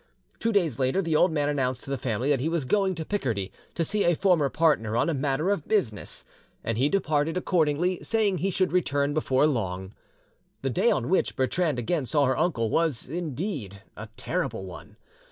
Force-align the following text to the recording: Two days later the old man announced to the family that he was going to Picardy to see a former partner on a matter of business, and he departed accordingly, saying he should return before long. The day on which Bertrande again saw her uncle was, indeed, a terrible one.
Two 0.39 0.51
days 0.51 0.79
later 0.79 0.99
the 0.99 1.15
old 1.15 1.31
man 1.31 1.47
announced 1.47 1.83
to 1.83 1.91
the 1.91 1.95
family 1.99 2.31
that 2.31 2.39
he 2.39 2.49
was 2.49 2.65
going 2.65 2.95
to 2.95 3.05
Picardy 3.05 3.51
to 3.75 3.83
see 3.85 4.03
a 4.03 4.15
former 4.15 4.49
partner 4.49 4.97
on 4.97 5.11
a 5.11 5.13
matter 5.13 5.51
of 5.51 5.67
business, 5.67 6.25
and 6.63 6.75
he 6.79 6.89
departed 6.89 7.37
accordingly, 7.37 7.99
saying 8.01 8.39
he 8.39 8.49
should 8.49 8.71
return 8.71 9.13
before 9.13 9.45
long. 9.45 9.93
The 10.63 10.71
day 10.71 10.89
on 10.89 11.07
which 11.09 11.35
Bertrande 11.35 11.77
again 11.77 12.07
saw 12.07 12.25
her 12.25 12.35
uncle 12.35 12.71
was, 12.71 13.09
indeed, 13.09 13.83
a 13.95 14.09
terrible 14.17 14.65
one. 14.65 14.97